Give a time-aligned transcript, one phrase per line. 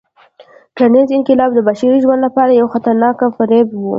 [0.77, 3.81] کرنيز انقلاب د بشري ژوند لپاره یو خطرناک فریب و.